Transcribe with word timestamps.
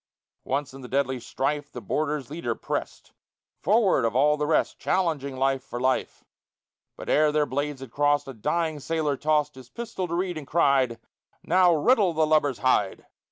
Once 0.45 0.73
in 0.73 0.81
the 0.81 0.87
deadly 0.87 1.19
strife 1.19 1.71
The 1.71 1.79
boarder's 1.79 2.31
leader 2.31 2.55
pressed 2.55 3.11
Forward 3.61 4.03
of 4.03 4.15
all 4.15 4.35
the 4.35 4.47
rest 4.47 4.79
Challenging 4.79 5.37
life 5.37 5.61
for 5.63 5.79
life; 5.79 6.23
But 6.97 7.07
ere 7.07 7.31
their 7.31 7.45
blades 7.45 7.81
had 7.81 7.91
crossed 7.91 8.27
A 8.27 8.33
dying 8.33 8.79
sailor 8.79 9.15
tossed 9.15 9.53
His 9.53 9.69
pistol 9.69 10.07
to 10.07 10.15
Reid, 10.15 10.39
and 10.39 10.47
cried, 10.47 10.99
"Now 11.43 11.75
riddle 11.75 12.13
the 12.13 12.25
lubber's 12.25 12.57
hide!" 12.57 13.05